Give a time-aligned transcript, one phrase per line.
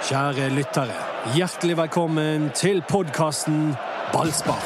[0.00, 0.94] Kjære lyttere,
[1.36, 3.74] hjertelig velkommen til podkasten
[4.14, 4.62] Ballspar.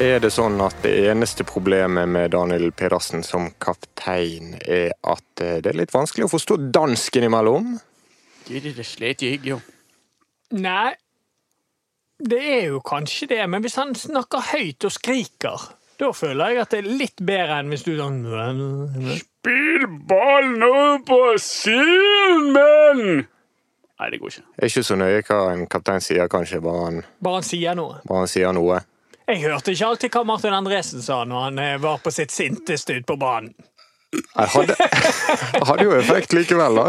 [0.00, 5.58] Er det sånn at det eneste problemet med Daniel Pedersen som kaptein er at eh,
[5.60, 7.74] det er litt vanskelig å forstå dansken imellom?
[8.48, 9.60] Gud, det slet jeg jo.
[10.56, 10.94] Nei,
[12.18, 15.66] det er jo kanskje det, men hvis han snakker høyt og skriker,
[16.00, 18.18] da føler jeg at det er litt bedre enn hvis du sånn
[19.16, 23.26] Spill ballen over på Silmen!
[23.96, 24.42] Nei, det går ikke.
[24.56, 27.76] Det er ikke så nøye hva en kaptein sier, kanskje, bare han, Bare han sier
[27.78, 28.02] noe.
[28.04, 28.82] bare han sier noe.
[29.26, 32.98] Jeg hørte ikke alltid hva Martin Andresen sa når han eh, var på sitt sinteste
[32.98, 33.54] ute på banen.
[34.16, 34.76] Jeg hadde,
[35.68, 36.84] hadde jo effekt likevel, da.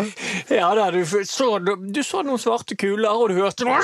[0.53, 3.79] Ja da, du så, du, du så noen svarte kuler, og du hørte noe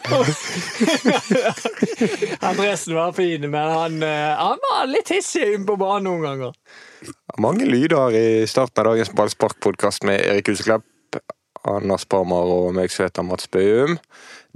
[2.40, 6.52] Andresen var fin, men han, eh, han var litt hissig inn på banen noen ganger.
[7.40, 10.84] Mange lyder i starten av dagens Ballspark-podkast med Erik Huseklepp,
[11.68, 13.98] Anders Parmar og meg som heter Mats Bøum.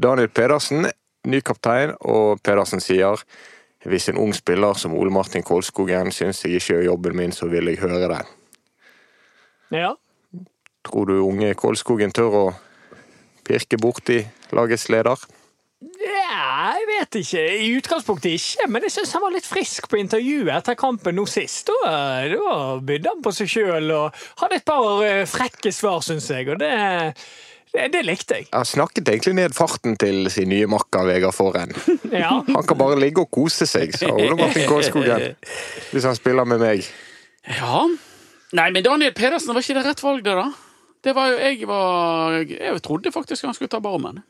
[0.01, 0.81] Daniel Pedersen,
[1.29, 3.21] ny kaptein, og Pedersen sier
[3.85, 7.45] hvis en ung spiller som Ole Martin Kolskogen syns jeg ikke gjør jobben min, så
[7.53, 8.23] vil jeg høre det.
[9.75, 9.93] Ja.
[10.85, 12.45] Tror du unge Kolskogen tør å
[13.47, 14.21] pirke borti
[14.55, 15.21] lagets leder?
[16.01, 17.43] Ja, jeg vet ikke.
[17.61, 21.27] I utgangspunktet ikke, men jeg syns han var litt frisk på intervjuet etter kampen nå
[21.29, 21.69] sist.
[21.69, 26.31] Da, da bydde han på seg sjøl og hadde et par eh, frekke svar, syns
[26.33, 26.73] jeg, og det,
[27.75, 28.49] det, det likte jeg.
[28.55, 31.75] Han snakket egentlig ned farten til sin nye makker Vegard Forhen.
[32.15, 32.31] Ja.
[32.47, 35.33] Han kan bare ligge og kose seg, sa Ole Martin Kolskogen.
[35.93, 36.87] Hvis han spiller med meg.
[37.51, 37.89] Ja.
[38.55, 40.45] Nei, men Daniel Pedersen, var ikke det rett valg, det, da?
[41.05, 44.23] Det var jo, jeg var Jeg trodde faktisk han skulle ta Barmen.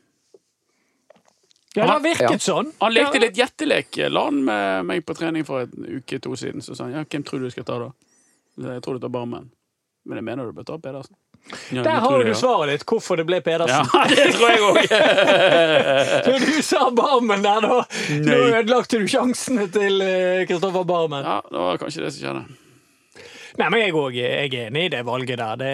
[1.75, 2.37] ja, det har virket Ja.
[2.39, 2.71] sånn.
[2.79, 6.61] Han lekte litt gjettelek, la han med meg på trening for en uke to siden.
[6.63, 7.91] Så sa han ja, hvem tror du skal ta da?
[8.57, 9.49] Jeg tror du tar Barmen.
[10.05, 11.15] Men jeg mener du bør ta Pedersen.
[11.71, 13.85] Ja, Der har du svaret ditt, hvorfor det ble Pedersen.
[13.93, 14.79] Ja, det tror jeg òg.
[16.25, 17.81] Når du sa Barmen der, da,
[18.25, 21.23] da ødelagte du sjansene til eh, Kristoffer Barmen.
[21.25, 22.45] Ja, det var kanskje det som skjedde.
[23.55, 25.59] Nei, men jeg, også, jeg er enig i det valget der.
[25.59, 25.73] Det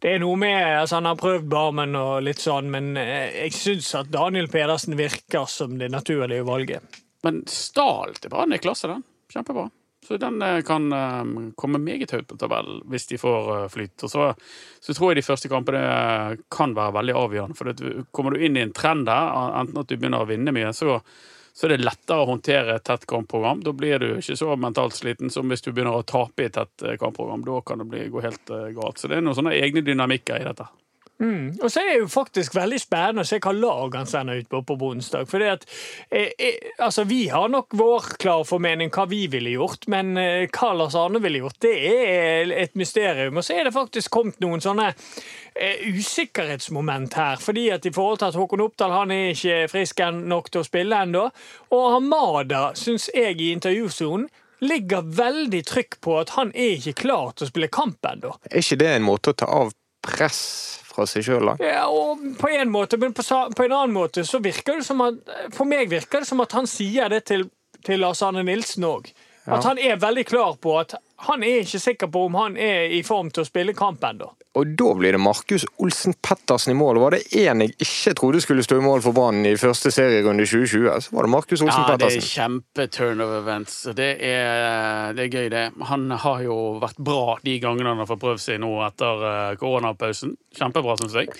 [0.00, 3.56] det er noe med altså Han har prøvd Barmen og litt sånn, men eh, jeg
[3.56, 7.00] syns at Daniel Pedersen virker som det naturlige valget.
[7.26, 9.02] Men Stal til Brann er klasse, den.
[9.30, 9.66] Kjempebra.
[10.06, 14.06] Så den eh, kan eh, komme meget høyt på tabellen hvis de får flyt.
[14.06, 14.30] Og så,
[14.80, 15.82] så tror jeg de første kampene
[16.52, 17.58] kan være veldig avgjørende.
[17.58, 20.72] For kommer du inn i en trend der, enten at du begynner å vinne mye,
[20.76, 21.00] så,
[21.52, 23.62] så er det lettere å håndtere et tett kampprogram.
[23.64, 26.56] Da blir du ikke så mentalt sliten som hvis du begynner å tape i et
[26.56, 27.44] tett eh, kampprogram.
[27.46, 29.00] Da kan det bli, gå helt eh, galt.
[29.00, 30.68] Så det er noen sånne egne dynamikker i dette.
[31.60, 34.48] Og så er det jo faktisk veldig spennende å se hva lag han sender ut
[34.48, 35.28] på på onsdag.
[35.28, 35.58] For eh,
[36.10, 40.72] eh, altså, vi har nok vår klare formening hva vi ville gjort, men eh, hva
[40.78, 43.36] Lars Arne ville gjort, det er et mysterium.
[43.36, 47.36] Og så er det faktisk kommet noen sånne eh, usikkerhetsmoment her.
[47.36, 50.68] fordi at i forhold til at Håkon Oppdal han er ikke frisk nok til å
[50.68, 51.26] spille ennå.
[51.76, 57.32] Og Hamada, syns jeg i intervjusonen, ligger veldig trykk på at han er ikke klar
[57.32, 58.34] til å spille kamp ennå.
[58.50, 59.72] Er ikke det en måte å ta av
[60.04, 60.40] press
[61.00, 61.56] fra seg sjøl, da?
[61.64, 65.00] Ja, og på en måte, men på, på en annen måte så virker det som
[65.04, 65.18] at
[65.56, 67.48] For meg virker det som at han sier det til,
[67.86, 69.12] til Lars Arne Nilsen òg.
[69.50, 70.94] At han er veldig klar på at
[71.26, 74.30] han er ikke sikker på om han er i form til å spille kamp ennå.
[74.58, 76.98] Og da blir det Markus Olsen Pettersen i mål.
[76.98, 80.42] Var det én jeg ikke trodde skulle stå i mål for Brann i første serierunde
[80.42, 82.08] i 2020, så var det Markus Olsen Pettersen.
[82.08, 83.76] Ja, det er kjempe-turnover-events.
[83.94, 85.64] Det, det er gøy, det.
[85.92, 89.58] Han har jo vært bra de gangene han har fått prøvd seg nå etter eh,
[89.60, 90.34] koronapausen.
[90.56, 91.30] Kjempebra, syns jeg.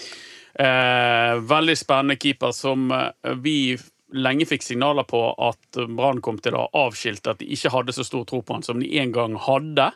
[0.60, 3.74] Eh, veldig spennende keeper som eh, vi
[4.12, 8.06] lenge fikk signaler på at Brann kom til å avskilte at de ikke hadde så
[8.06, 9.90] stor tro på han som de en gang hadde.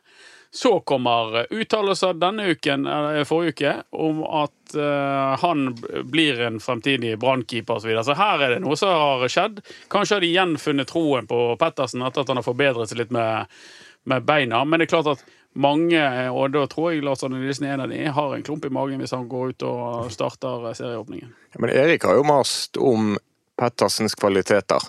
[0.54, 5.72] Så kommer eh, uttalelser denne uken, eller forrige uke om at uh, han
[6.06, 7.90] blir en fremtidig brannkeeper osv.
[7.90, 9.58] Så, så her er det noe som har skjedd.
[9.90, 13.50] Kanskje har de gjenfunnet troen på Pettersen etter at han har forbedret seg litt med,
[14.06, 14.62] med beina.
[14.62, 15.26] Men det er klart at
[15.58, 18.64] mange, og da tror jeg Lars Arne Nilsen er en av de, har en klump
[18.66, 21.34] i magen hvis han går ut og starter serieåpningen.
[21.62, 23.16] Men Erik har jo mast om
[23.58, 24.82] Pettersens kvaliteter.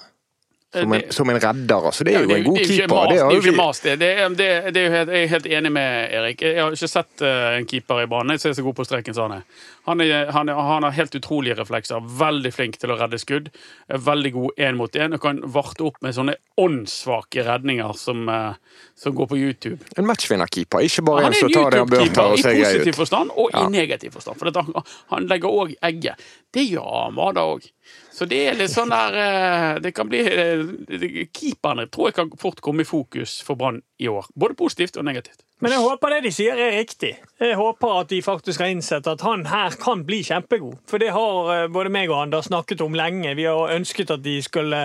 [0.76, 2.04] Som en, som en redder, altså.
[2.04, 2.96] Det er Ja, jo en god det er jo ikke keeper.
[2.96, 3.92] mas, Det er jo ikke mas, det.
[4.00, 6.42] Det er, det, er helt, jeg er helt enig med Erik.
[6.44, 9.16] Jeg har ikke sett eh, en keeper i banen som er så god på streken
[9.16, 9.46] som han er.
[9.88, 10.02] Han,
[10.36, 12.04] han, han har helt utrolige reflekser.
[12.20, 13.48] Veldig flink til å redde skudd.
[13.88, 18.60] Veldig god én mot én og kan varte opp med sånne åndssvake redninger som, eh,
[19.00, 19.80] som går på YouTube.
[19.96, 22.52] En matchvinnerkeeper, ikke bare Han en som tar det han bør ta og i ser
[22.60, 23.64] grei positiv forstand og Ja.
[23.64, 24.36] i negativ forstand.
[24.44, 24.84] For dette,
[25.16, 26.20] han legger òg egget.
[26.52, 27.72] Det gjør Amada òg.
[28.12, 32.32] Så det er litt sånn der eh, Det kan bli eh, Keeperne tror jeg kan
[32.42, 34.30] fort komme i fokus for Brann i år.
[34.36, 35.45] Både positivt og negativt.
[35.64, 37.14] Men jeg håper det de sier er riktig.
[37.40, 40.82] Jeg håper at de faktisk har innsett at han her kan bli kjempegod.
[40.92, 43.32] For det har eh, både meg og Anders snakket om lenge.
[43.40, 44.82] Vi har ønsket at de skulle,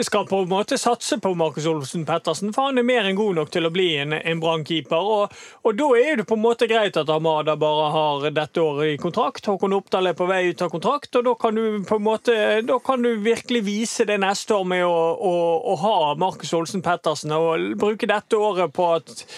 [0.00, 3.36] skal på en måte satse på Markus Olsen Pettersen, for han er mer enn god
[3.36, 5.12] nok til å bli en, en Brann-keeper.
[5.18, 5.38] Og,
[5.68, 8.98] og da er det på en måte greit at Armada bare har dette året i
[9.00, 9.44] kontrakt.
[9.44, 12.38] Håkon Oppdal er på vei ut av kontrakt, og da kan du på en måte
[12.64, 15.38] da kan du virkelig vise det neste år med å, å,
[15.68, 19.28] å ha Markus Olsen Pettersen og bruke dette året på at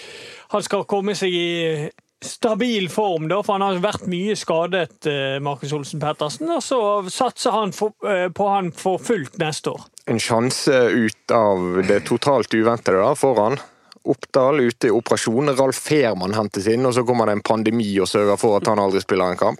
[0.51, 1.89] han skal komme seg i
[2.21, 6.49] stabil form, da, for han har vært mye skadet, eh, Markus Olsen Pettersen.
[6.53, 9.87] Og så satser han for, eh, på han for fullt neste år.
[10.07, 13.57] En sjanse ut av det totalt uventede da, foran.
[14.05, 15.55] Oppdal ute i operasjon.
[15.57, 18.77] Ralf Fehrmann hentes inn, og så kommer det en pandemi og sørger for at han
[18.81, 19.59] aldri spiller en kamp.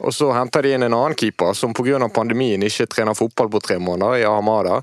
[0.00, 2.08] Og så henter de inn en annen keeper som pga.
[2.08, 4.82] pandemien ikke trener fotball på tre måneder, i Ahamada.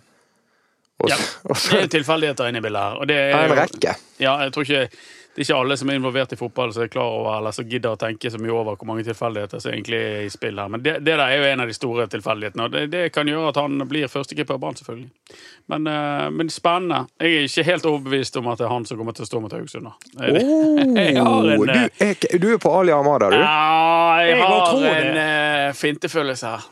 [1.00, 1.16] Og, Ja.
[1.56, 3.02] så- Det er tilfeldigheter inne i bildet her.
[3.02, 3.96] Og det er er en rekke.
[4.20, 4.90] Ja, jeg tror ikke
[5.38, 7.68] det er ikke alle som er involvert i fotball som er klar over eller som
[7.70, 10.72] gidder å tenke så mye over hvor mange tilfeldigheter som egentlig er i spill her.
[10.74, 13.30] Men det, det der er jo en av de store tilfeldighetene, og det, det kan
[13.30, 15.36] gjøre at han blir førstekeeper i Brann, selvfølgelig.
[15.70, 17.04] Men, eh, men spennende.
[17.22, 19.44] Jeg er ikke helt overbevist om at det er han som kommer til å stå
[19.44, 19.92] mot Haugesund.
[19.92, 19.94] da.
[20.26, 23.38] Jeg en, Oh, du, eh, er, du er på Ali Amada, du?
[23.38, 26.66] Ja, jeg Jeg har en uh, fintefølelse her.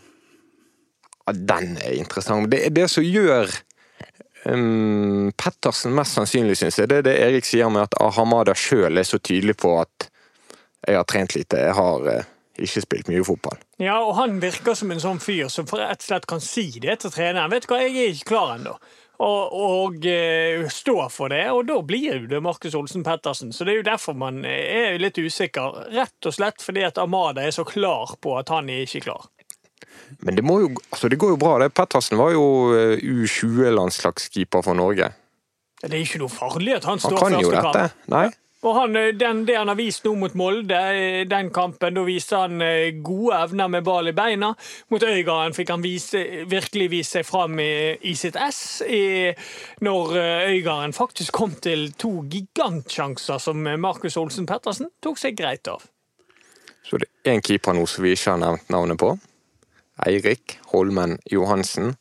[1.28, 2.50] Ja, den er interessant.
[2.50, 3.54] Det, det som gjør
[4.50, 8.98] um, Pettersen mest sannsynlig, syns jeg, det er det Erik sier med at Ahamada sjøl
[8.98, 10.10] er så tydelig på at
[10.86, 12.28] jeg har trent lite, jeg har uh,
[12.62, 13.58] ikke spilt mye fotball.
[13.82, 17.02] Ja, og han virker som en sånn fyr som rett og slett kan si det
[17.02, 17.52] til treneren.
[17.52, 18.78] Vet du hva, jeg er ikke klar ennå.
[19.16, 23.54] Og, og uh, stå for det, og da blir det Markus Olsen Pettersen.
[23.56, 25.86] Så det er jo derfor man er litt usikker.
[25.96, 29.30] Rett og slett fordi at Amada er så klar på at han er ikke klar.
[30.20, 31.58] Men det, må jo, altså det går jo bra.
[31.62, 31.74] det.
[31.76, 35.12] Pettersen var jo eh, U20-landslagskeeper for Norge.
[35.82, 38.12] Det er ikke noe farlig at han Han står jo første dette.
[38.14, 38.28] Nei?
[38.66, 42.06] Og han, eh, den, det han har vist nå mot Molde, eh, den kampen, da
[42.08, 42.64] viste han
[43.06, 44.54] gode evner med ball i beina.
[44.94, 49.34] Mot Øygarden fikk han vise, virkelig vise seg fram i, i sitt ess, i,
[49.86, 50.18] når
[50.54, 55.86] Øygarden faktisk kom til to gigantsjanser som Markus Olsen Pettersen tok seg greit av.
[56.86, 59.16] Så det er en keeper nå som vi ikke har nevnt navnet på.
[60.04, 61.94] Eirik Holmen Johansen.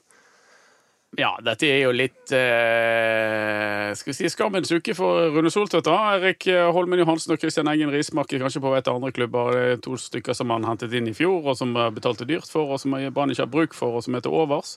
[1.15, 5.87] Ja, dette er jo litt eh, Skal vi si skammens uke for Rune Soltvedt.
[5.87, 9.53] Erik Holmen Johansen og Christian Eggen Rismark er kanskje på vei til andre klubber.
[9.55, 12.75] Det er to stykker som han hentet inn i fjor, og som betalte dyrt for,
[12.75, 14.75] og som Brann ikke har bruk for, og som er til overs.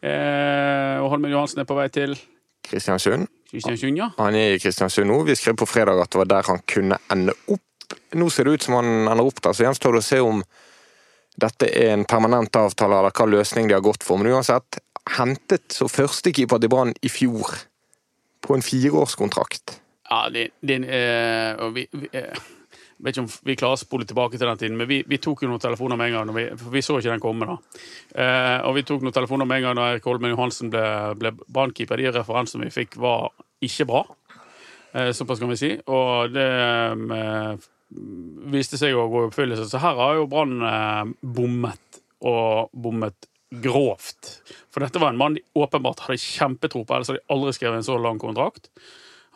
[0.00, 2.16] Eh, og Holmen Johansen er på vei til
[2.66, 3.28] Kristiansund.
[3.50, 4.10] Kristiansund, ja.
[4.18, 5.20] Han er i Kristiansund nå.
[5.28, 7.62] Vi skrev på fredag at det var der han kunne ende opp.
[8.18, 10.40] Nå ser det ut som han ender opp der, så gjenstår det å se om
[11.40, 14.20] dette er en permanent avtale, eller hva løsning de har gått for.
[14.20, 14.80] Men uansett,
[15.18, 17.58] hentet så førstekeeper til Brann i fjor.
[18.46, 19.80] På en fireårskontrakt.
[20.06, 22.44] Ja, det, det, eh, og vi, vi eh,
[23.02, 25.42] vet ikke om vi klarer å spole tilbake til den tiden, men vi, vi tok
[25.42, 26.34] jo noen telefoner med en gang.
[26.36, 27.48] Vi, for vi så ikke den komme.
[27.48, 27.56] da.
[28.14, 30.84] Eh, og vi tok noen telefoner med en gang da Erik Holmen Johansen ble,
[31.20, 32.00] ble brannkeeper.
[32.00, 33.32] De referansene vi fikk, var
[33.66, 34.04] ikke bra.
[34.96, 35.72] Eh, såpass kan vi si.
[35.90, 36.46] Og det
[37.18, 37.66] eh,
[38.52, 39.68] viste seg å gå i oppfyllelse.
[39.70, 43.28] Så her har jo Brann eh, bommet, og bommet
[43.62, 44.40] grovt.
[44.72, 47.80] For dette var en mann de åpenbart hadde kjempetro på, ellers hadde de aldri skrevet
[47.80, 48.70] en så lang kontrakt.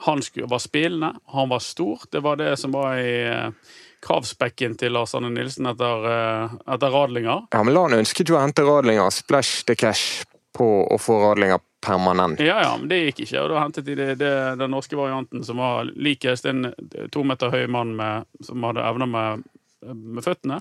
[0.07, 2.03] Han var spillende, han var stor.
[2.11, 6.95] Det var det som var i eh, kravspekken til Lars Arne Nilsen etter, eh, etter
[6.95, 7.47] Radlinger.
[7.53, 10.25] Ja, men Lan ønsket jo å hente Radlinger, splash the cash,
[10.57, 12.41] på å få Radlinger permanent.
[12.41, 13.45] Ja, ja, men det gikk ikke.
[13.45, 16.73] Og da hentet de det, det, den norske varianten som var likest en
[17.15, 19.49] to meter høy mann med, som hadde evner med,
[19.87, 20.61] med føttene.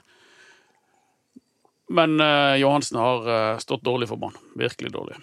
[1.90, 4.38] Men uh, Johansen har uh, stått dårlig for Brann.
[4.60, 5.18] Virkelig dårlig.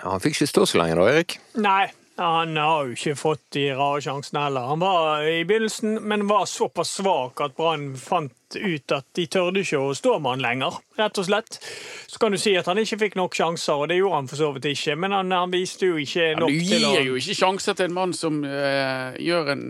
[0.00, 1.38] Ja, han fikk ikke stå så lenge da, Erik.
[1.62, 1.86] Nei,
[2.18, 4.66] han har jo ikke fått de rare sjansene heller.
[4.74, 9.60] Han var i begynnelsen, men var såpass svak at Brann fant ut at de tørde
[9.64, 11.58] ikke å stå med han lenger, rett og slett.
[12.06, 14.36] Så kan du si at han ikke fikk nok sjanser, og det gjorde han for
[14.40, 17.08] så vidt ikke, men han, han viste jo ikke nok du til å Du gir
[17.10, 19.64] jo ikke sjanser til en mann som eh, gjør en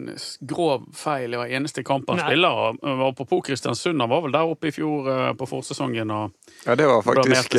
[0.54, 2.26] grov feil i hver eneste kamp han Nei.
[2.30, 2.50] spiller.
[2.68, 6.10] Og- og Apropos Kristiansund, han var vel der oppe i fjor eh, på forsesongen.
[6.10, 6.32] og
[6.66, 7.54] Ja, det var faktisk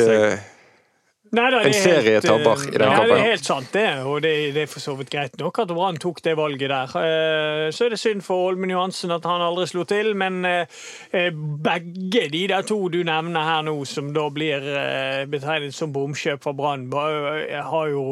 [1.26, 3.10] Eh, Nei, det En er serie tabber eh, i den ja, kampen.
[3.10, 3.86] Det er helt sant, det.
[4.06, 6.94] Og det, det er for så vidt greit nok at Brann tok det valget der.
[7.02, 10.66] Eh, Så er det synd for Olmen Johansen at han aldri slo til, men eh,
[11.12, 15.92] eh, begge de der to du nevner her nå, som da blir eh, betegnet som
[15.92, 18.06] bomkjøp fra Brann, eh, har jo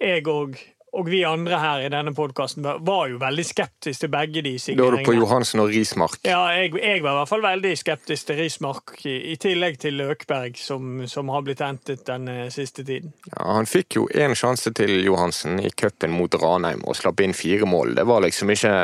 [0.00, 0.56] jeg og,
[0.92, 4.86] og vi andre her i denne podkasten var jo veldig skeptiske til begge de Da
[4.86, 5.14] er du på.
[5.14, 6.18] Johansen og Rismark.
[6.26, 10.00] Ja, jeg, jeg var i hvert fall veldig skeptisk til Rismark, i, i tillegg til
[10.00, 13.14] Løkberg, som, som har blitt hentet den eh, siste tiden.
[13.30, 17.36] Ja, han fikk jo én sjanse til Johansen i cupen mot Ranheim og slapp inn
[17.36, 17.94] fire mål.
[17.98, 18.74] Det var liksom ikke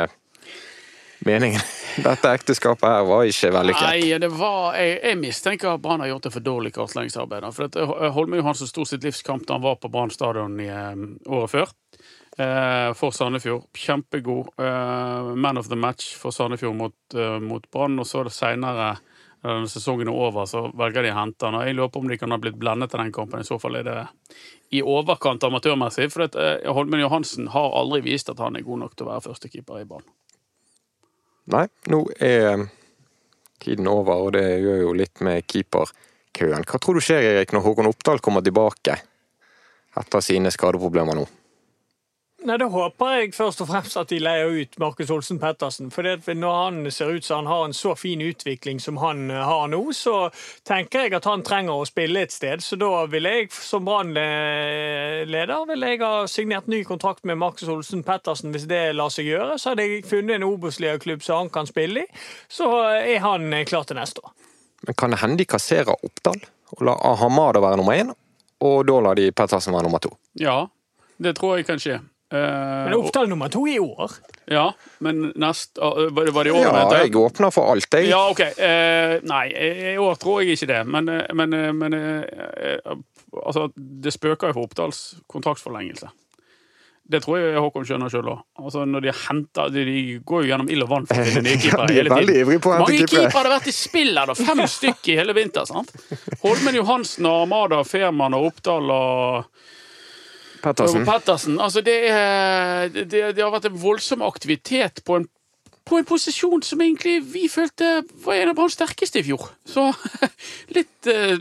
[1.25, 1.61] meningen.
[2.07, 3.87] Dette ekteskapet her var ikke vellykket.
[3.89, 7.47] Nei, det var, jeg, jeg mistenker at Brann har gjort et for dårlig kartleggingsarbeid.
[7.55, 10.93] For eh, Holme Johansen sto sitt livskamp da han var på Brann stadion i, eh,
[11.27, 11.73] året før.
[12.37, 13.63] Eh, for Sandefjord.
[13.73, 14.47] Kjempegod.
[14.57, 17.99] Eh, man of the match for Sandefjord mot, eh, mot Brann.
[17.99, 18.97] Og så seinere,
[19.43, 21.55] når sesongen er over, så velger de å hente han.
[21.55, 23.39] Og jeg lurer på om de kan ha blitt blendet til den kampen.
[23.39, 24.07] I så fall er det
[24.71, 26.11] i overkant amatørmessig.
[26.11, 26.27] For
[26.73, 29.85] Holmen Johansen har aldri vist at han er god nok til å være førstekeeper i
[29.85, 30.05] Brann.
[31.47, 32.67] Nei, nå er
[33.59, 36.65] tiden over, og det gjør jo litt med keeperkøen.
[36.67, 38.99] Hva tror du skjer, Erik, når Håkon Oppdal kommer tilbake
[39.97, 41.25] etter sine skadeproblemer nå?
[42.45, 45.89] Nei, Det håper jeg først og fremst at de leier ut Markus Olsen Pettersen.
[45.91, 49.41] For når han ser ut som han har en så fin utvikling som han eh,
[49.41, 50.29] har nå, så
[50.67, 52.61] tenker jeg at han trenger å spille et sted.
[52.61, 58.03] Så da vil jeg som Brann-leder ville jeg ha signert ny kontrakt med Markus Olsen
[58.05, 59.57] Pettersen hvis det lar seg gjøre.
[59.57, 62.11] Så hadde jeg funnet en Obos-klubb som han kan spille i.
[62.53, 62.69] Så
[63.01, 64.35] er han eh, klar til neste år.
[64.85, 66.37] Men kan det hende de kasserer Oppdal
[66.77, 68.13] og lar Ahamada være nummer én,
[68.61, 70.13] og da lar de Pettersen være nummer to?
[70.37, 70.67] Ja,
[71.17, 71.97] det tror jeg kan skje.
[72.33, 74.11] Eh, Men Oppdal nummer to i år.
[74.51, 76.63] Ja, men nest ah, Var det, i år?
[76.65, 77.15] Ja, jeg?
[77.15, 78.09] åpner for alt, jeg.
[78.11, 78.41] Ja, OK.
[78.43, 79.45] Eh, nei,
[79.93, 80.81] i år tror jeg ikke det.
[80.91, 82.23] Men, eh, men, eh, men eh,
[82.75, 82.95] eh,
[83.43, 86.11] altså, det spøker jo for Oppdals kontraktsforlengelse.
[87.07, 88.39] Det tror jeg Håkon skjønner sjøl òg.
[88.59, 89.83] Altså, når de henter de,
[90.27, 92.59] går jo gjennom ild og vann for å finne nye keepere de er hele tiden.
[92.67, 93.31] Mange keepere.
[93.37, 94.35] har det vært i spill her, da.
[94.35, 95.63] Fem stykker i hele vinter.
[95.69, 95.95] sant?
[96.43, 99.63] Holmen Johansen og Amada Ferman og Oppdal og
[101.07, 101.57] Pettersen.
[101.61, 101.97] Altså, det,
[102.95, 105.27] det, det har vært en voldsom aktivitet på en,
[105.87, 109.45] på en posisjon som egentlig vi følte var en av Branns sterkeste i fjor.
[109.67, 109.85] Så
[110.77, 111.37] litt, eh,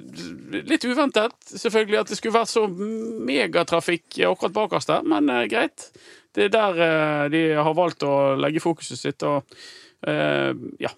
[0.66, 5.48] litt uventet, selvfølgelig, at det skulle vært så megatrafikk akkurat bak oss der, men eh,
[5.50, 5.88] greit.
[6.36, 9.44] Det er der eh, de har valgt å legge fokuset sitt, og
[10.78, 10.90] ja.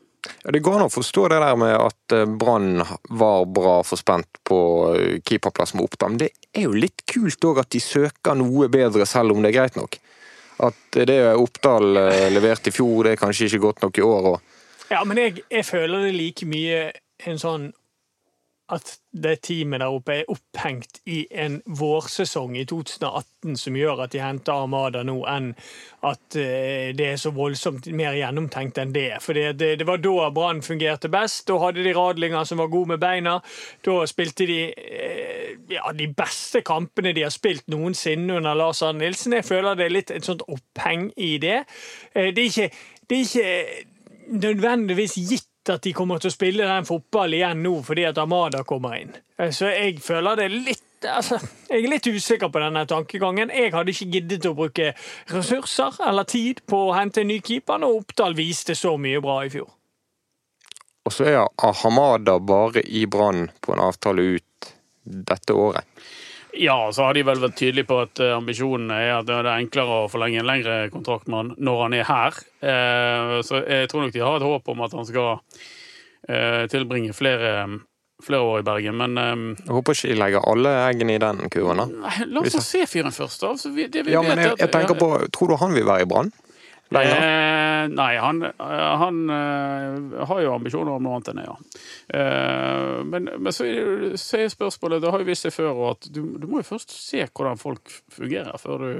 [0.42, 2.82] Ja, Det går an å forstå det der med at eh, Brann
[3.20, 4.58] var bra for spent på
[4.94, 8.68] eh, keeperplass med Oppdal, men det er jo litt kult òg at de søker noe
[8.72, 9.98] bedre, selv om det er greit nok.
[10.68, 14.30] At det Oppdal eh, leverte i fjor, det er kanskje ikke godt nok i år.
[14.32, 16.88] Og Ja, men jeg, jeg føler det like mye
[17.28, 17.70] en sånn
[18.68, 24.12] at det teamet der oppe er opphengt i en vårsesong i 2018 som gjør at
[24.12, 25.54] de henter Armada nå, enn
[26.06, 29.08] at eh, det er så voldsomt mer gjennomtenkt enn det.
[29.24, 31.46] For det, det, det var da Brann fungerte best.
[31.48, 33.38] Da hadde de Radlinger som var gode med beina.
[33.86, 39.02] Da spilte de eh, ja, de beste kampene de har spilt noensinne under Lars Arne
[39.02, 39.38] Nilsen.
[39.40, 41.62] Jeg føler det er litt et sånt oppheng i det.
[42.12, 42.72] Eh, det er ikke,
[43.08, 43.86] det er ikke
[44.28, 48.64] nødvendigvis gitt at de kommer til å spille den fotballen igjen nå fordi at Amada
[48.68, 49.14] kommer inn.
[49.54, 51.36] Så jeg føler det litt Altså,
[51.70, 53.52] jeg er litt usikker på denne tankegangen.
[53.54, 54.88] Jeg hadde ikke giddet å bruke
[55.30, 59.36] ressurser eller tid på å hente en ny keeper når Oppdal viste så mye bra
[59.46, 59.68] i fjor.
[61.06, 64.72] Og så er Hamada bare i Brann på en avtale ut
[65.06, 65.86] dette året.
[66.56, 69.50] Ja, så har de vel vært tydelige på at eh, ambisjonen er at det er
[69.52, 72.38] enklere å forlenge en lengre kontrakt med han når han er her.
[72.62, 75.30] Eh, Så jeg tror nok de har et håp om at han skal
[76.28, 77.52] eh, tilbringe flere,
[78.24, 78.96] flere år i Bergen.
[78.98, 79.36] Men eh,
[79.66, 81.84] Jeg håper ikke de legger alle eggene i den kurven.
[81.84, 81.88] da.
[82.08, 83.52] nei, la oss se fyren først, da.
[83.60, 86.06] Så vi, det vi Ja, men jeg, jeg tenker på, Tror du han vil være
[86.06, 86.32] i Brann?
[86.88, 91.56] Eh, nei, han, eh, han eh, har jo ambisjoner om noe annet enn det, ja.
[92.18, 96.46] Eh, men, men så er spørsmålet Det har jo vist seg før at du, du
[96.48, 98.92] må jo først se hvordan folk fungerer før du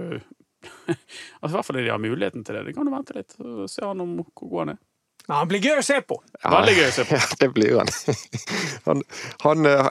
[1.40, 2.64] altså, I hvert fall de har muligheten til det.
[2.66, 4.80] Det kan du vente litt og se han om hvor god han er.
[5.28, 6.16] Men han blir gøy å se på.
[6.40, 7.16] Veldig gøy å se på.
[7.18, 7.90] Ja, det blir han.
[8.88, 9.02] Han,
[9.42, 9.88] han eh,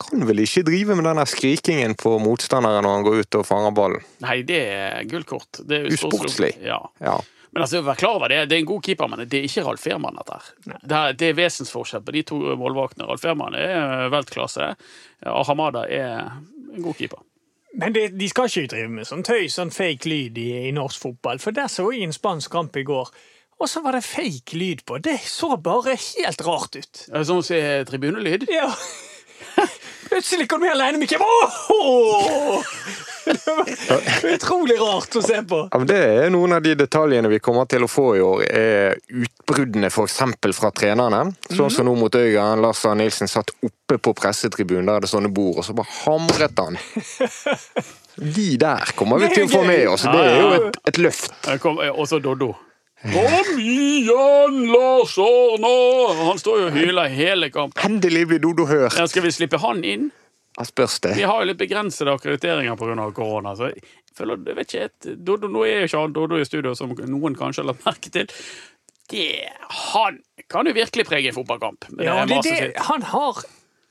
[0.00, 3.74] kan vel ikke drive med den skrikingen på motstanderen når han går ut og fanger
[3.76, 4.06] ballen.
[4.24, 5.60] Nei, det er gullkort.
[5.68, 6.54] Det er Usportslig.
[6.64, 6.78] Ja.
[7.04, 7.18] Ja.
[7.50, 9.66] Men altså, vær klar over det, det er en god keeper, men det er ikke
[9.66, 10.50] Ralf Ehrmann, dette her.
[10.70, 13.08] Det, er, det er vesensforskjell på de to målvaktene.
[13.10, 14.70] Ralf Ehrmann er veltklasse.
[15.28, 17.26] Ahamada er en god keeper.
[17.76, 21.04] Men det, de skal ikke drive med sånn tøys, sånn fake lyd i, i norsk
[21.04, 21.42] fotball.
[21.42, 23.12] For der så jeg en spansk kamp i går,
[23.60, 24.98] og så var det fake lyd på.
[25.04, 27.04] Det så bare helt rart ut.
[27.06, 28.48] Det Sånn som si tribunelyd?
[28.48, 28.70] Ja.
[30.08, 31.20] Plutselig kom vi alene med Kim.
[31.22, 32.64] Åh!
[33.24, 33.46] Det
[34.24, 35.58] var utrolig rart å se på.
[35.70, 38.42] Ja, men det er noen av de detaljene vi kommer til å få i år,
[38.48, 40.18] er utbruddene f.eks.
[40.56, 41.20] fra trenerne.
[41.52, 42.64] Sånn som nå mot Øygarden.
[42.64, 45.92] Lars Arne Nilsen satt oppe på pressetribunen, der er det sånne bord, og så bare
[46.00, 46.80] hamret han.
[48.20, 50.08] De der kommer vi til å få med oss.
[50.08, 51.36] Det er jo et, et løft.
[51.60, 52.50] Og eh, Doddo.
[53.02, 55.74] Kom igjen, Lars Arne!
[56.26, 57.80] Han står jo og hyler hele kampen.
[57.86, 58.96] Endelig blir Dodo hørt.
[58.98, 60.10] Ja, Skal vi slippe han inn?
[60.58, 61.14] Ja, spørs det.
[61.16, 63.06] Vi har jo litt begrensede akkrediteringer pga.
[63.16, 63.54] korona.
[63.56, 63.80] Så jeg
[64.16, 66.92] føler, jeg vet ikke, et, Doddo, Nå er jo ikke han Dodo i studio, som
[66.92, 68.28] noen kanskje har lagt merke til.
[69.10, 69.30] Det,
[69.94, 71.88] han kan jo virkelig prege en fotballkamp.
[71.94, 73.40] med Ja, det, det, han har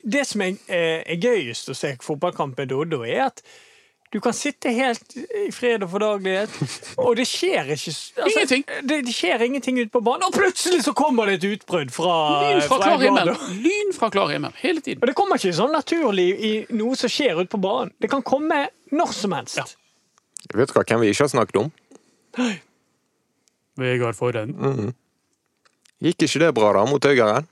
[0.00, 3.42] Det som er, eh, er gøyest å se fotballkamp med Dodo, er at
[4.10, 6.54] du kan sitte helt i fred og fordagelighet,
[7.04, 8.64] og det skjer ikke altså, Ingenting.
[8.82, 12.16] Det, det skjer ingenting ute på banen, og plutselig så kommer det et utbrudd fra,
[12.42, 13.30] Lyn fra fra klar himmel.
[13.62, 14.56] Lyn fra klar himmel.
[14.62, 15.02] Hele tiden.
[15.02, 17.94] Og det kommer ikke sånn naturlig i noe som skjer ute på banen.
[18.02, 19.60] Det kan komme når som helst.
[19.62, 19.68] Ja.
[20.56, 21.70] Vet du hva, hvem vi ikke har snakket om?
[23.78, 24.90] Vegard Foyden.
[26.00, 27.46] Gikk ikke det bra da mot Øygarden?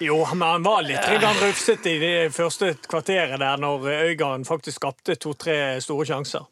[0.00, 1.04] Jo, men han var litt
[1.42, 6.46] rufsete i det første kvarteret der, når Øygarden faktisk skapte to-tre store sjanser.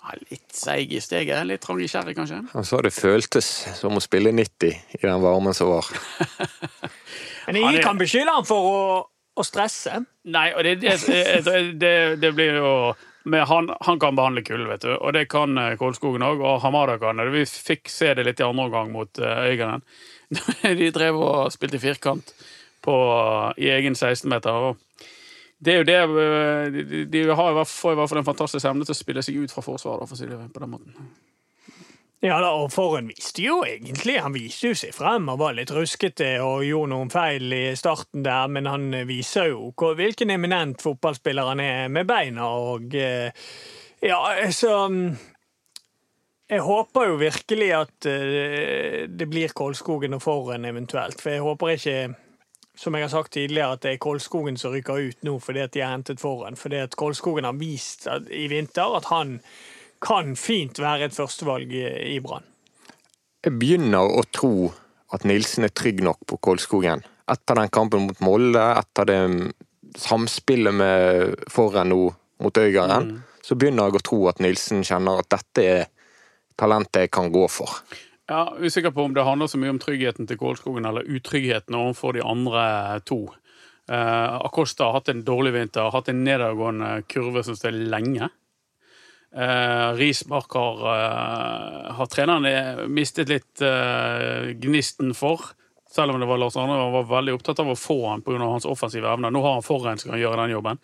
[0.00, 1.42] Ja, litt seig i steget.
[1.44, 2.40] Litt trang i skjæret, kanskje.
[2.54, 5.90] Han sa det føltes som å spille 90 i den varmen som var.
[7.46, 8.80] Men Han ingen kan beskylde ham for å,
[9.36, 10.00] å stresse.
[10.32, 10.96] Nei, og det, det,
[11.76, 12.72] det, det blir jo
[13.26, 14.92] men han, han kan behandle kull, vet du.
[14.94, 16.38] Og det kan eh, Kolskogen òg.
[16.46, 17.24] Og Hamada kan det.
[17.34, 19.82] Vi fikk se det litt i andre omgang mot uh, Øygarden.
[20.78, 22.30] De drev og spilte firkant
[22.86, 22.96] på,
[23.58, 24.70] i egen 16-meter.
[24.70, 25.06] og
[25.58, 28.68] det er jo det eh, De, har i hvert, får i hvert fall en fantastisk
[28.68, 31.08] evne til å spille seg ut fra forsvaret, for på den måten.
[32.24, 35.70] Ja da, og Forhen viste jo egentlig Han viste jo seg frem og var litt
[35.74, 41.52] ruskete og gjorde noen feil i starten der, men han viser jo hvilken eminent fotballspiller
[41.52, 43.32] han er med beina, og eh,
[44.04, 44.20] Ja,
[44.52, 45.16] så mm,
[46.52, 51.76] Jeg håper jo virkelig at eh, det blir Kolskogen og Forhen eventuelt, for jeg håper
[51.76, 51.98] ikke
[52.76, 55.72] som jeg har sagt tidligere, at det er Kolskogen som rykker ut nå fordi at
[55.74, 56.58] de har hentet foran.
[56.60, 59.38] Fordi at Kolskogen har vist at, i vinter at han
[60.04, 62.44] kan fint være et førstevalg i, i Brann.
[63.46, 64.70] Jeg begynner å tro
[65.14, 67.04] at Nilsen er trygg nok på Kolskogen.
[67.30, 69.20] Etter den kampen mot Molde, etter det
[69.96, 72.00] samspillet med foran nå
[72.42, 75.86] mot Øygarden, så begynner jeg å tro at Nilsen kjenner at dette er
[76.58, 77.80] talentet jeg kan gå for.
[78.26, 82.16] Ja, Usikker på om det handler så mye om tryggheten til Kålskogen eller utryggheten overfor
[82.16, 82.64] de andre
[83.06, 83.20] to.
[83.88, 88.28] Eh, Acosta har hatt en dårlig vinter, har hatt en nedadgående kurve som står lenge.
[89.36, 95.42] Uh, Rismark har, eh, har treneren mistet litt eh, gnisten for.
[95.92, 98.38] Selv om det var Lars Arne han var veldig opptatt av å få han pga.
[98.38, 99.30] hans offensive evner.
[99.30, 100.80] Nå har han forhen som kan gjøre den jobben.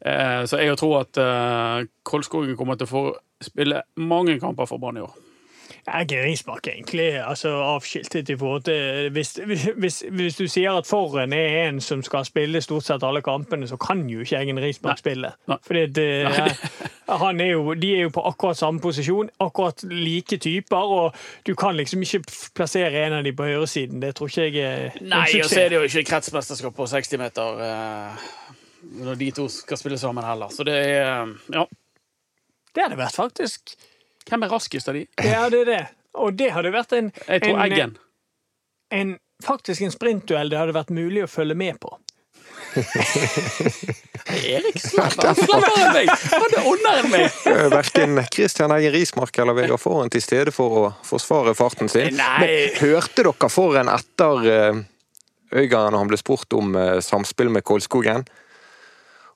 [0.00, 3.02] Eh, så jeg tror at uh, Kolskogen kommer til å få
[3.42, 5.31] spille mange kamper for Brann i år.
[5.86, 9.32] Er ikke Rismark egentlig altså, avskiltet i forhold til hvis,
[9.76, 13.66] hvis, hvis du sier at Forren er en som skal spille stort sett alle kampene,
[13.66, 15.32] så kan jo ikke Eggen Rismark spille.
[15.66, 16.06] Fordi det,
[17.24, 21.54] han er jo, de er jo på akkurat samme posisjon, akkurat like typer, og du
[21.58, 22.22] kan liksom ikke
[22.54, 24.02] plassere en av de på høyresiden.
[24.02, 26.86] Det tror ikke jeg er en Nei, og så er det jo ikke kretsmesterskap på
[26.94, 28.26] 60 meter eh,
[29.02, 30.54] når de to skal spille sammen heller.
[30.54, 31.66] Så det er eh, Ja.
[32.72, 33.74] Det hadde vært faktisk
[34.28, 35.06] Hvem er raskest av de?
[35.24, 35.82] Ja, det er det.
[36.22, 37.98] Og det hadde vært en, Jeg tror en, Eggen.
[38.92, 41.96] en faktisk en sprintduell det hadde vært mulig å følge med på.
[44.32, 45.36] Erik slapper av!
[45.96, 46.08] meg!
[46.32, 47.26] Han er under enn meg!
[47.52, 52.16] Eh, Verken Christian Eggen Rismark eller Vegard Forhen til stede for å forsvare farten sin.
[52.16, 52.38] Nei.
[52.40, 54.82] Men hørte dere Forhen etter eh,
[55.52, 58.24] Øygarden når han ble spurt om eh, samspill med Kolskogen?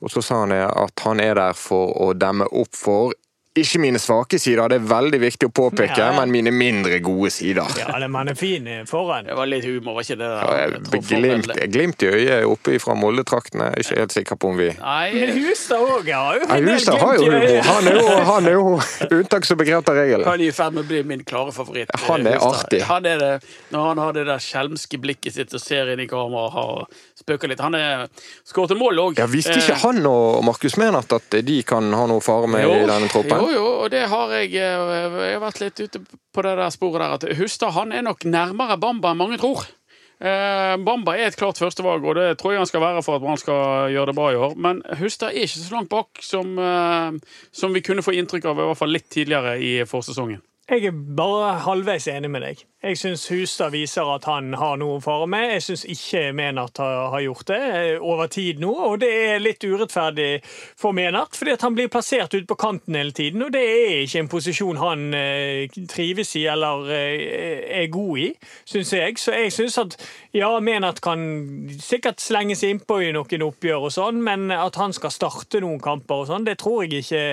[0.04, 3.16] Og så sa han eh, at han er der for å demme opp for
[3.64, 6.20] ikke mine svake sider, det er veldig viktig å påpeke, Ja, ja.
[6.20, 7.66] men mine mindre gode sider.
[7.78, 9.24] Ja, det- man er fin foran.
[9.26, 10.30] Det var litt humor, var ikke det?
[10.30, 10.56] Ja, der?
[10.56, 13.72] jeg- Jeg Glimt, glimt i øyet oppe fra Molde-traktene.
[13.72, 16.98] Er Ikke helt sikker på om vi Men Nei, Hustad òg har jo en del
[16.98, 17.62] har jo humor.
[17.62, 20.24] Han er jo, han er jo unntak som bekrefter regelen.
[20.24, 21.88] han er i ferd med å bli min klare favoritt.
[22.06, 22.64] Han er Hustad.
[22.70, 22.82] artig.
[22.82, 23.42] Han er det,
[23.72, 26.88] når han har det der skjelmske blikket sitt og ser inn i kameraet og
[27.26, 27.62] spøker litt.
[27.64, 27.76] Han
[28.46, 29.20] skåret et mål òg.
[29.20, 32.84] Ja, Visste ikke han og Markus Menert at de kan ha noe fare med i
[32.86, 33.42] denne troppen?
[33.42, 34.92] Jo, jo, og det har jeg eh,
[35.26, 37.16] Jeg har vært litt ute på det der sporet der.
[37.18, 39.66] At Hustad han er nok nærmere Bamba enn mange tror.
[40.16, 43.26] Eh, Bamba er et klart førstevalg, og det tror jeg han skal være for at
[43.26, 44.56] man skal gjøre det bra i år.
[44.56, 48.60] Men Hustad er ikke så langt bak som, eh, som vi kunne få inntrykk av
[48.60, 50.40] i hvert fall litt tidligere i forsesongen.
[50.66, 52.62] Jeg er bare halvveis enig med deg.
[52.82, 55.44] Jeg syns Hustad viser at han har noe å fare med.
[55.52, 59.62] Jeg syns ikke Menart har, gjort det eh, over tid nå, og det er litt
[59.62, 60.40] urettferdig
[60.74, 64.24] for Menart, fordi han blir plassert ute på kanten hele tiden, og det er ikke
[64.24, 68.26] en posisjon han eh, trives i eller eh, er god i,
[68.66, 69.22] syns jeg.
[69.22, 69.96] Så jeg syns at
[70.34, 71.22] ja, Menart kan
[71.78, 75.78] sikkert slenge seg innpå i noen oppgjør og sånn, men at han skal starte noen
[75.78, 77.24] kamper og sånn, det tror jeg ikke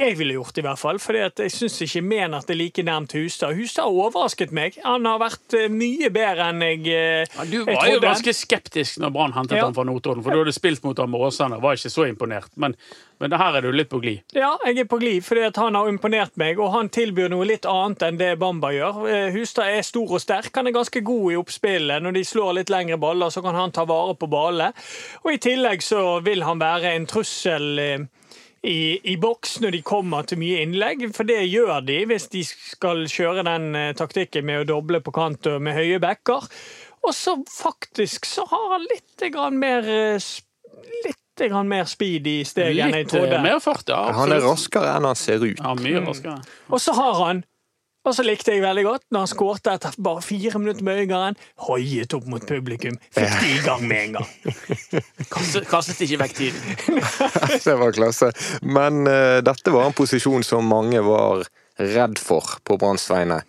[0.00, 3.12] jeg ville gjort det i hvert fall, for jeg syns ikke Menert er like nærmt
[3.16, 3.54] Hustad.
[3.58, 4.78] Hustad har overrasket meg.
[4.84, 7.36] Han har vært eh, mye bedre enn jeg, trodde.
[7.36, 9.66] Ja, du jeg var jo ganske skeptisk når Brann hentet Ja.
[9.68, 12.06] han fra Notodden, for du hadde spilt mot ham med Åsane og var ikke så
[12.08, 12.50] imponert.
[12.56, 12.74] Men,
[13.20, 14.22] men her er du litt på glid.
[14.36, 17.66] Ja, jeg er på glid fordi han har imponert meg, og han tilbyr noe litt
[17.68, 19.02] annet enn det Bamba gjør.
[19.10, 22.02] Eh, Hustad er stor og sterk, han er ganske god i oppspillet.
[22.02, 24.72] Når de slår litt lengre baller, så kan han ta vare på ballene.
[25.24, 28.08] Og i tillegg så vil han være en trussel eh,
[28.66, 32.42] i, i boks når de kommer til mye innlegg, for det gjør de hvis de
[32.44, 36.44] skal kjøre den eh, taktikken med å doble på kant og med høye backer.
[37.00, 40.30] Og så faktisk så har han litt grann mer eh,
[41.04, 43.38] Litt grann mer speed i steget enn jeg Litt eh, trodde.
[43.44, 44.00] mer fart, ja.
[44.16, 45.56] Han er raskere enn han ser ut.
[45.56, 46.42] Ja, mye raskere.
[46.68, 47.40] Og så har han
[48.00, 51.38] og så likte jeg veldig godt når han skårte etter bare fire minutter med Øygarden.
[51.66, 52.96] Hoiet opp mot publikum.
[53.12, 54.30] Fikk de i gang med en gang.
[55.34, 57.00] Kastet, kastet ikke vekk tiden.
[57.66, 58.30] Det var klasse.
[58.64, 61.44] Men uh, dette var en posisjon som mange var
[61.80, 63.42] redd for på Branns vegne.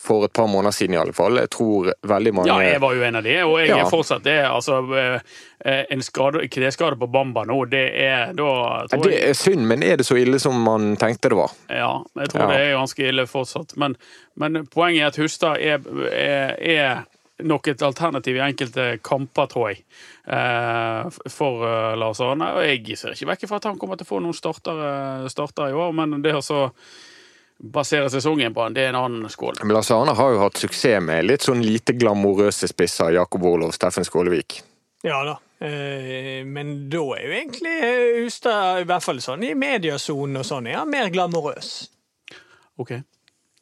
[0.00, 1.36] For et par måneder siden, i alle fall.
[1.36, 3.80] Jeg tror veldig mange Ja, jeg var jo en av de, og jeg Ja.
[3.84, 4.38] er fortsatt det.
[4.48, 9.66] Altså, eh, en skade, kneskade på Bamba nå, det er da tror Det er synd,
[9.68, 11.50] men er det så ille som man tenkte det var?
[11.68, 12.48] Ja, jeg tror Ja.
[12.48, 13.76] det er ganske ille fortsatt.
[13.76, 13.96] Men,
[14.40, 17.04] men poenget er at Hustad er, er, er
[17.44, 19.84] nok et alternativ i enkelte kamper, tror jeg,
[20.28, 22.54] eh, for eh, Lars Arne.
[22.56, 24.80] Og jeg ser ikke vekk fra at han kommer til å få noen starter,
[25.24, 26.70] eh, starter i år, men det å så
[27.60, 29.60] basere sesongen på han, det er en annen skål.
[29.62, 33.12] Men Lars Arne har jo hatt suksess med litt sånn lite glamorøse spisser.
[33.18, 34.62] Jakob Orlov, Steffen Skålevik.
[35.04, 35.36] Ja da.
[35.60, 40.46] Eh, Men da er jo egentlig eh, Hustad, i hvert fall sånn i mediasonen og
[40.48, 41.72] sånn, er han mer glamorøs.
[42.80, 42.94] Ok.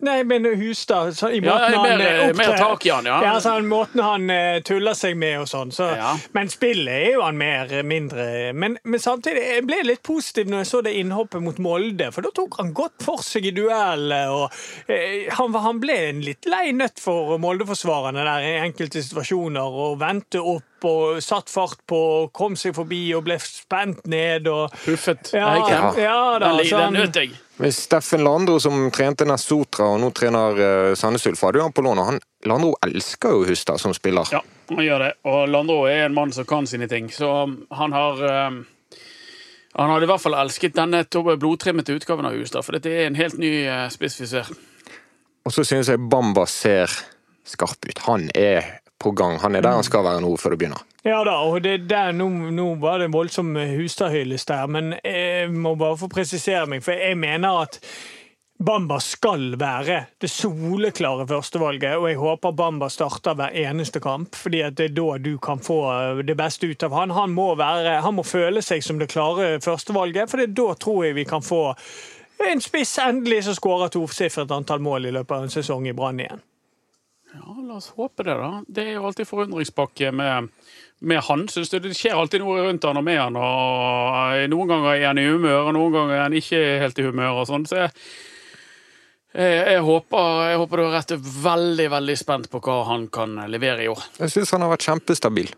[0.01, 3.07] Nei, men Hustad så, I måten ja, mer- han eh, mer opptrer- tak i han,
[3.11, 3.17] ja.
[3.25, 5.73] ja sånn, måten han uh, tuller seg med og sånn.
[5.75, 6.13] Så, Ja.
[6.37, 10.47] Men spillet er jo han mer eh, mindre men, men samtidig jeg ble litt positiv
[10.53, 13.55] når jeg så det innhoppet mot Molde, for da tok han godt for seg i
[13.59, 14.31] duellet.
[14.31, 14.55] og
[14.87, 19.99] eh, han, han ble en litt lei nøtt for Molde-forsvarerne der i enkelte situasjoner, og
[20.05, 22.01] vendte opp og satt fart på,
[22.35, 24.47] kom seg forbi og ble spent ned.
[24.47, 25.33] og Puffet.
[25.33, 25.93] ja, ja.
[25.99, 27.33] ja da, Den, nøt jeg.
[27.59, 31.75] Men Steffen Landro, som trente Nesotra og nå trener uh, Sandnes Ulf, hadde jo han
[31.75, 31.99] på lån.
[31.99, 34.31] og han Landro elsker jo Hustad som spiller.
[34.31, 35.13] Ja, han gjør det.
[35.27, 37.11] Og Landro er en mann som kan sine ting.
[37.11, 37.29] Så
[37.75, 38.65] han har um,
[39.75, 43.19] Han hadde i hvert fall elsket denne blodtrimmete utgaven av Hustad, for dette er en
[43.19, 44.51] helt ny uh, spissfisør.
[45.47, 46.93] Og så synes jeg Bamba ser
[47.49, 48.05] skarp ut.
[48.07, 49.39] Han er på gang.
[49.43, 50.85] Han er der han skal være nå før det begynner.
[51.07, 55.77] Ja da, og det der, nå, nå var det voldsom Hustad-hyllest der, men jeg må
[55.79, 57.79] bare få presisere meg, for jeg mener at
[58.59, 64.65] Bamba skal være det soleklare førstevalget, og jeg håper Bamba starter hver eneste kamp, fordi
[64.67, 65.79] at det er da du kan få
[66.27, 67.15] det beste ut av han.
[67.15, 71.05] Han må, være, han må føle seg som det klare førstevalget, for det da tror
[71.07, 71.63] jeg vi kan få
[72.51, 76.19] en spiss endelig som skårer tosifret antall mål i løpet av en sesong i Brann
[76.27, 76.43] igjen.
[77.35, 78.63] Ja, la oss håpe det, da.
[78.67, 80.49] Det er jo alltid forundringspakke med,
[81.05, 81.45] med han.
[81.53, 83.37] Synes du det skjer alltid noe rundt han og med han.
[83.37, 87.07] og Noen ganger er han i humør, og noen ganger er han ikke helt i
[87.07, 87.43] humør.
[87.43, 87.95] og sånn, så jeg
[89.39, 91.13] jeg, jeg, håper, jeg håper du har rett.
[91.13, 94.07] Jeg er Veldig veldig spent på hva han kan levere i år.
[94.25, 95.53] Jeg synes han har vært kjempestabil.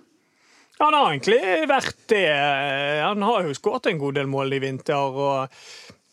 [0.80, 1.38] Han har egentlig
[1.70, 2.26] vært det.
[3.04, 5.54] Han har jo skåret en god del mål i vinter, og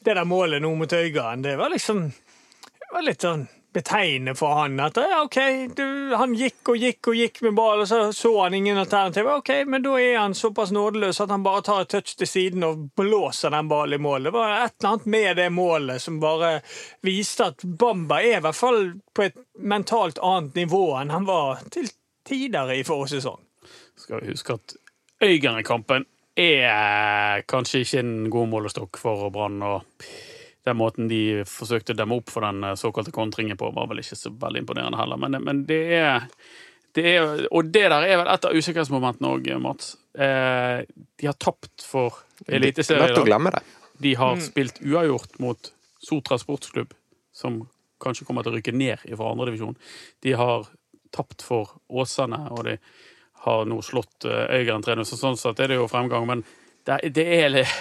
[0.05, 4.55] det der målet nå mot Øygarden, det var liksom det var litt sånn betegnende for
[4.57, 4.79] han.
[4.81, 5.37] At ja, OK,
[5.77, 9.29] du, han gikk og gikk og gikk med ball, og så så han ingen alternativ.
[9.29, 12.65] OK, men da er han såpass nådeløs at han bare tar et touch til siden
[12.65, 14.29] og blåser den ballen i mål.
[14.29, 16.51] Det var et eller annet med det målet som bare
[17.05, 18.81] viste at Bamba er i hvert fall
[19.13, 21.89] på et mentalt annet nivå enn han var til
[22.27, 23.43] tider i forrige sesong.
[23.97, 24.77] Skal vi huske at
[25.23, 26.05] Øygarden-kampen
[26.37, 29.61] er kanskje ikke en god målestokk for Brann.
[29.65, 29.85] og
[30.67, 34.03] den måten de forsøkte å demme opp for den eh, såkalte kontringen på, var vel
[34.03, 35.19] ikke så veldig imponerende heller.
[35.21, 36.27] Men, men det, er,
[36.97, 39.95] det er Og det der er vel et av usikkerhetsmomentene òg, Mats.
[40.17, 40.83] Eh,
[41.17, 43.51] de har tapt for Eliteserien.
[43.97, 45.71] De har spilt uavgjort mot
[46.03, 46.91] Sotra sportsklubb,
[47.33, 47.63] som
[48.03, 49.77] kanskje kommer til å rykke ned fra andredivisjon.
[50.21, 50.67] De har
[51.15, 52.75] tapt for Åsane, og de
[53.47, 56.27] har nå slått eh, Øygarden 3-0, så sånn sett er det jo fremgang.
[56.29, 56.43] Men
[56.85, 57.71] det, det det er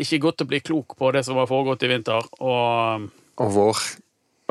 [0.00, 2.26] ikke godt å bli klok på det som har foregått i vinter.
[2.40, 3.10] Og
[3.42, 3.78] Og vår.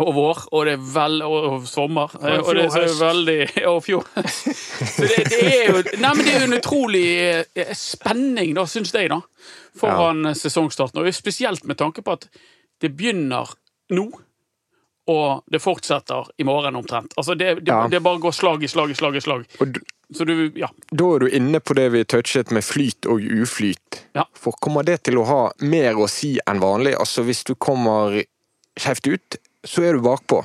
[0.03, 2.09] og vår, og det er vel, og, og sommer.
[2.21, 4.07] eh, Og, det er så fjor veldig Og fjor.
[4.95, 7.05] Så det, det er jo Nei, men det er jo en utrolig
[7.55, 9.21] eh, spenning, da, syns jeg, da,
[9.77, 10.99] foran sesongstarten.
[11.03, 12.27] Og spesielt med tanke på at
[12.81, 13.53] det begynner
[13.93, 14.07] nå.
[15.11, 17.13] Og det fortsetter i morgen omtrent.
[17.19, 17.87] Altså det, det, Ja.
[17.91, 19.43] det bare går slag i slag i slag i slag.
[19.59, 19.73] Og
[20.13, 20.69] Så du, ja.
[20.91, 24.03] da er du inne på det vi touchet med flyt og uflyt.
[24.17, 24.27] Ja.
[24.37, 26.95] For kommer det til å ha mer å si enn vanlig?
[26.99, 28.19] Altså hvis du kommer
[28.79, 30.43] skjevt ut, så er du bakpå.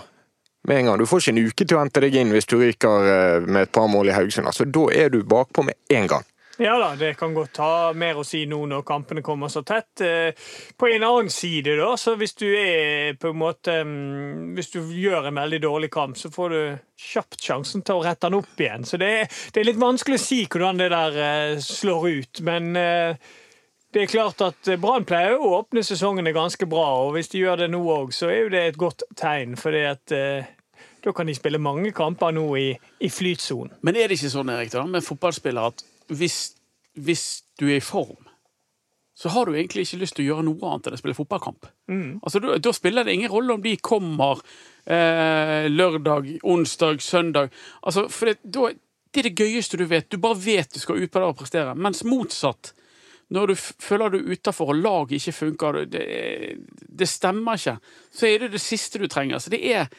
[0.68, 0.98] Med en gang.
[1.00, 3.68] Du får ikke en uke til å hente deg inn hvis du ryker eh, med
[3.68, 4.48] et par mål i Haugesund.
[4.50, 6.26] Altså, da er du bakpå med en gang.
[6.60, 10.00] Ja da, det kan godt ha mer å si nå når kampene kommer så tett.
[10.02, 10.34] Eh,
[10.74, 14.80] På en annen side, da, så hvis du er på en måte mm, Hvis du
[14.82, 16.62] gjør en veldig dårlig kamp, så får du
[16.98, 18.82] kjapt sjansen til å rette den opp igjen.
[18.82, 22.40] Så det er, det er litt vanskelig å si hvordan det der eh, slår ut,
[22.48, 23.28] men eh,
[23.94, 27.62] det er klart at Brann pleier å åpne sesongene ganske bra, og hvis de gjør
[27.62, 30.12] det nå òg, så er jo det et godt tegn, fordi at
[31.00, 32.66] da kan de spille mange kamper nå i,
[33.00, 33.78] i flytsonen.
[33.86, 36.38] Men er det ikke sånn, Erik, da, med fotballspillere at hvis,
[36.96, 37.26] hvis
[37.60, 38.28] du er i form,
[39.18, 41.66] så har du egentlig ikke lyst til å gjøre noe annet enn å spille fotballkamp.
[42.22, 44.38] Altså, da, da spiller det ingen rolle om de kommer
[44.86, 47.50] eh, lørdag, onsdag, søndag.
[47.82, 48.68] Altså, for det, da,
[49.10, 50.06] det er det gøyeste du vet.
[50.06, 51.74] Du bare vet du skal ut på det og prestere.
[51.74, 52.72] Mens motsatt,
[53.34, 56.06] når du føler du er utafor og laget ikke funker, det,
[56.78, 57.74] det stemmer ikke,
[58.14, 59.42] så er det det siste du trenger.
[59.42, 59.90] Så det er,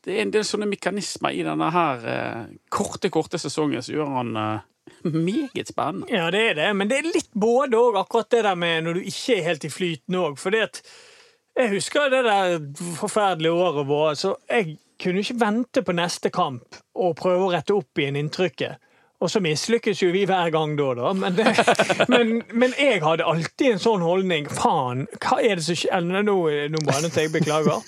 [0.00, 4.16] det er en del sånne mekanismer i denne her eh, korte, korte sesongen som gjør
[4.16, 4.68] han eh,
[5.04, 6.08] meget spennende.
[6.12, 8.98] Ja, det er det, men det er litt både òg, akkurat det der med når
[8.98, 10.38] du ikke er helt i flyten òg.
[10.40, 12.56] For jeg husker det der
[13.00, 17.74] forferdelige året vårt, så jeg kunne ikke vente på neste kamp og prøve å rette
[17.74, 18.78] opp igjen inntrykket.
[19.22, 21.12] Og så mislykkes jo vi hver gang da, da.
[21.14, 21.52] Men, det,
[22.12, 24.48] men, men jeg hadde alltid en sånn holdning.
[24.50, 26.36] Faen, hva er det som skjer Nå,
[26.72, 27.84] nå bannet jeg, beklager.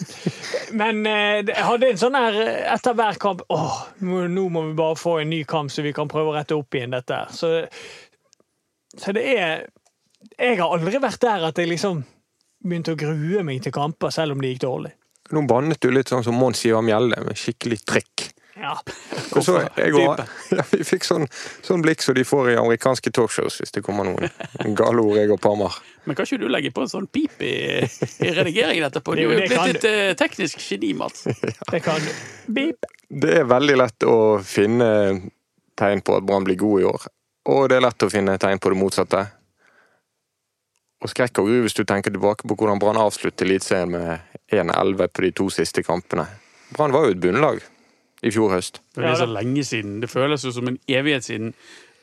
[0.78, 4.74] Men eh, jeg hadde en sånn her eh, etter hver kamp Åh, nå må vi
[4.78, 7.20] bare få en ny kamp, så vi kan prøve å rette opp igjen dette.
[7.34, 7.56] Så
[8.94, 9.64] så det er
[10.38, 12.04] Jeg har aldri vært der at jeg liksom
[12.64, 14.94] begynte å grue meg til kamper, selv om det gikk dårlig.
[15.36, 18.24] Nå bannet du litt sånn som Mons Ivar Mjelde, med skikkelig trykk.
[18.54, 18.74] Ja.
[19.34, 20.20] Og så, jeg og,
[20.54, 21.26] ja, vi fikk sånn,
[21.64, 24.30] sånn blikk som de får i amerikanske talkshows hvis det kommer noen
[24.78, 25.78] gale ord, jeg og Parmar.
[26.04, 29.16] Men kan ikke du legge på en sånn pip i, i redigeringen etterpå?
[29.16, 31.26] Du er jo blitt et uh, teknisk geni, Mats.
[31.72, 32.10] Det kan du.
[32.54, 32.86] Beep.
[33.08, 34.88] Det er veldig lett å finne
[35.78, 37.08] tegn på at Brann blir god i år.
[37.50, 39.24] Og det er lett å finne tegn på det motsatte.
[41.04, 45.10] Og skrekk og gru hvis du tenker tilbake på hvordan Brann avsluttet Eliteserien med 1-11
[45.10, 46.24] på de to siste kampene.
[46.76, 47.60] Brann var jo et bunnlag
[48.24, 48.80] i fjor høst.
[48.96, 49.98] Det er så lenge siden.
[50.02, 51.52] Det føles jo som en evighet siden.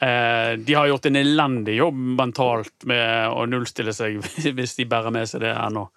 [0.02, 4.22] Eh, de har gjort en elendig jobb mentalt med å nullstille seg,
[4.58, 5.88] hvis de bærer med seg det ennå.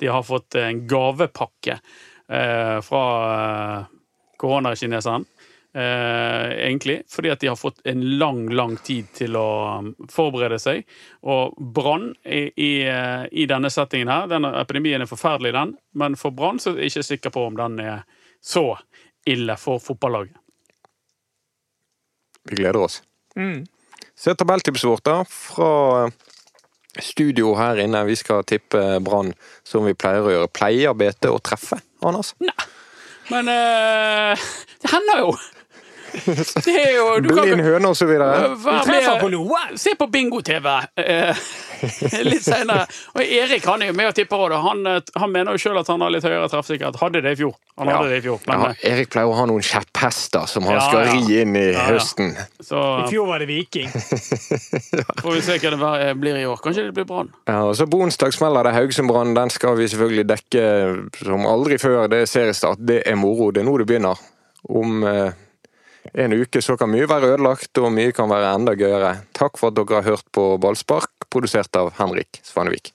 [0.00, 3.90] De har fått en gavepakke eh, fra eh,
[4.40, 5.26] koronakineseren.
[5.74, 10.58] Eh, egentlig, fordi at de har fått en lang, lang tid til å um, forberede
[10.58, 10.88] seg.
[11.22, 16.18] Og Brann i, i, eh, i denne settingen her Denne epidemien er forferdelig, den, men
[16.18, 18.02] for Brann så er jeg ikke sikker på om den er
[18.42, 18.64] så
[19.32, 20.36] ille for fotballaget.
[22.50, 23.00] Vi gleder oss.
[23.38, 23.62] Mm.
[24.16, 26.08] Se tabelltipset vårt da, fra
[27.00, 28.02] studio her inne.
[28.08, 29.32] Vi skal tippe Brann
[29.66, 30.52] som vi pleier å gjøre.
[30.56, 32.34] Pleier BT å treffe, Anders?
[33.30, 34.50] Men eh,
[34.82, 35.34] det hender jo!
[36.66, 38.50] Det er jo Blind høne og så videre.
[38.60, 39.60] Vær med- på noe.
[39.78, 41.40] Se på bingo-TV eh,
[42.30, 42.86] litt senere.
[43.16, 44.54] Og Erik han er jo med og tipper òg.
[44.64, 46.98] Han, eh, han mener jo sjøl at han har litt høyere treffsikkerhet.
[47.00, 47.54] Hadde det i fjor.
[47.80, 48.40] Han hadde det i fjor.
[48.46, 51.12] Men, Ja, Erik pleier å ha noen kjepphester som han Ja, skal ja.
[51.14, 51.86] ri inn i Ja, ja.
[51.94, 52.34] høsten.
[52.36, 53.88] eh, så I fjor var det Viking.
[55.22, 56.60] får vi se hva det blir i år.
[56.64, 57.30] Kanskje det blir Brann.
[57.48, 59.34] Ja, og så På onsdag smeller det Haugesund-Brann.
[59.36, 60.64] Den skal vi selvfølgelig dekke
[61.24, 62.06] som aldri før.
[62.12, 62.78] Det er seriestart.
[62.86, 63.50] Det er moro.
[63.50, 64.20] Det er nå det begynner.
[64.68, 65.32] Om eh,
[66.14, 69.12] en uke så kan mye være ødelagt, og mye kan være enda gøyere.
[69.36, 72.94] Takk for at dere har hørt på Ballspark, produsert av Henrik Svanevik.